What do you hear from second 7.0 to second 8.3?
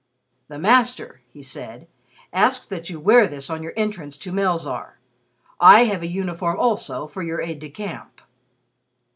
for your aide de camp."